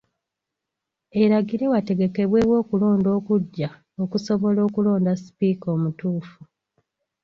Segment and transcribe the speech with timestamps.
[1.21, 3.69] Eragire wategekebwewo okulonda okuggya
[4.03, 6.39] okusobola okulonda sipiika omutuufu.